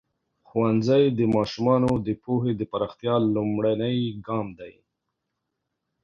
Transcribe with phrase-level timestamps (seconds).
[0.47, 4.73] ښوونځی د ماشومانو د پوهې د پراختیا لومړنی ګام دی.